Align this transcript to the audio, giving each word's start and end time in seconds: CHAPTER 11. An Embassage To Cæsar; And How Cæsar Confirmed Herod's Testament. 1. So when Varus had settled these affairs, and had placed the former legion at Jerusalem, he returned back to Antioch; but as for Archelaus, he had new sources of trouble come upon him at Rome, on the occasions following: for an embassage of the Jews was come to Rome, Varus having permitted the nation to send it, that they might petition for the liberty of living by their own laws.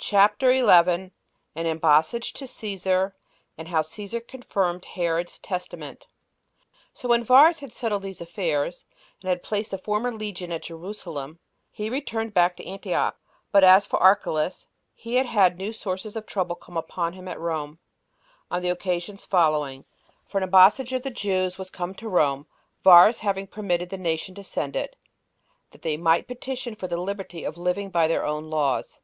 CHAPTER 0.00 0.50
11. 0.50 1.12
An 1.54 1.66
Embassage 1.66 2.32
To 2.32 2.46
Cæsar; 2.46 3.12
And 3.56 3.68
How 3.68 3.82
Cæsar 3.82 4.26
Confirmed 4.26 4.84
Herod's 4.84 5.38
Testament. 5.38 6.08
1. 6.66 6.68
So 6.94 7.08
when 7.08 7.22
Varus 7.22 7.60
had 7.60 7.72
settled 7.72 8.02
these 8.02 8.20
affairs, 8.20 8.84
and 9.20 9.28
had 9.28 9.44
placed 9.44 9.70
the 9.70 9.78
former 9.78 10.12
legion 10.12 10.50
at 10.50 10.64
Jerusalem, 10.64 11.38
he 11.70 11.88
returned 11.88 12.34
back 12.34 12.56
to 12.56 12.66
Antioch; 12.66 13.16
but 13.52 13.62
as 13.62 13.86
for 13.86 14.00
Archelaus, 14.02 14.66
he 14.92 15.14
had 15.14 15.56
new 15.56 15.72
sources 15.72 16.16
of 16.16 16.26
trouble 16.26 16.56
come 16.56 16.76
upon 16.76 17.12
him 17.12 17.28
at 17.28 17.38
Rome, 17.38 17.78
on 18.50 18.62
the 18.62 18.70
occasions 18.70 19.24
following: 19.24 19.84
for 20.26 20.38
an 20.38 20.42
embassage 20.48 20.92
of 20.92 21.02
the 21.02 21.10
Jews 21.10 21.58
was 21.58 21.70
come 21.70 21.94
to 21.94 22.08
Rome, 22.08 22.48
Varus 22.82 23.20
having 23.20 23.46
permitted 23.46 23.90
the 23.90 23.98
nation 23.98 24.34
to 24.34 24.42
send 24.42 24.74
it, 24.74 24.96
that 25.70 25.82
they 25.82 25.96
might 25.96 26.26
petition 26.26 26.74
for 26.74 26.88
the 26.88 27.00
liberty 27.00 27.44
of 27.44 27.56
living 27.56 27.90
by 27.90 28.08
their 28.08 28.26
own 28.26 28.50
laws. 28.50 28.98